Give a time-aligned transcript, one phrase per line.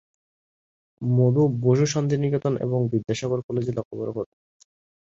[1.01, 4.35] মধু বসু শান্তিনিকেতন এবং বিদ্যাসাগর কলেজে পড়াশোনা করেন।